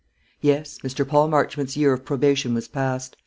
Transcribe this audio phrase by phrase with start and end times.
[0.41, 1.07] Yes; Mr.
[1.07, 3.17] Paul Marchmont's year of probation was past.